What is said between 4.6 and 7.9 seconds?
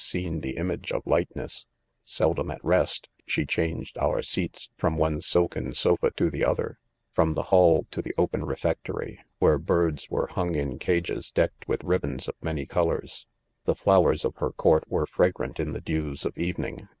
from 'one silken, sofa to ^he other 5 from the ball